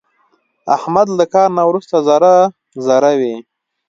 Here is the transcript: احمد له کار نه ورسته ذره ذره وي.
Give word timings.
احمد 0.75 1.07
له 1.17 1.25
کار 1.33 1.49
نه 1.57 1.63
ورسته 1.69 1.95
ذره 2.07 2.35
ذره 2.85 3.11
وي. 3.19 3.35